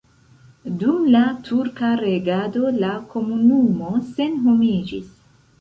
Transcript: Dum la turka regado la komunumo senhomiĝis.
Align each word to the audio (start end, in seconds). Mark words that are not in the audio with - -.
Dum 0.83 1.03
la 1.15 1.21
turka 1.49 1.91
regado 2.01 2.73
la 2.79 2.91
komunumo 3.13 3.93
senhomiĝis. 4.17 5.17